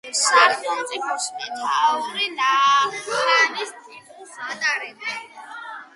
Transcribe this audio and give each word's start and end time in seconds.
სახელმწიფოს 0.19 1.27
მეთაური 1.41 2.25
ხანის 3.03 3.75
ტიტულს 3.85 4.35
ატარებდა. 4.49 5.21